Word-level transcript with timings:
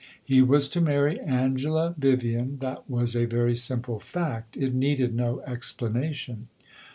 He 0.25 0.41
was 0.41 0.67
to 0.69 0.81
marry 0.81 1.19
Angela 1.19 1.93
Vivian; 1.95 2.57
that 2.57 2.89
was 2.89 3.15
a 3.15 3.25
very 3.25 3.53
simple 3.53 3.99
fact 3.99 4.57
it 4.57 4.73
needed 4.73 5.13
no 5.13 5.41
explanation. 5.41 6.47